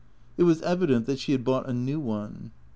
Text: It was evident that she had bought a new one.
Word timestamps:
It 0.35 0.45
was 0.45 0.63
evident 0.63 1.05
that 1.05 1.19
she 1.19 1.31
had 1.31 1.43
bought 1.43 1.69
a 1.69 1.73
new 1.73 1.99
one. 1.99 2.49